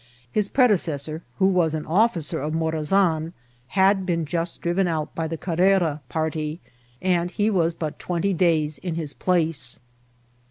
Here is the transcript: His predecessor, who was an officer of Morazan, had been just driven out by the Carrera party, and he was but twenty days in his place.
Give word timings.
His 0.31 0.49
predecessor, 0.49 1.21
who 1.37 1.45
was 1.45 1.75
an 1.75 1.85
officer 1.85 2.41
of 2.41 2.55
Morazan, 2.55 3.33
had 3.77 4.03
been 4.03 4.25
just 4.25 4.59
driven 4.59 4.87
out 4.87 5.13
by 5.13 5.27
the 5.27 5.37
Carrera 5.37 6.01
party, 6.09 6.59
and 7.03 7.29
he 7.29 7.51
was 7.51 7.75
but 7.75 7.99
twenty 7.99 8.33
days 8.33 8.79
in 8.79 8.95
his 8.95 9.13
place. 9.13 9.79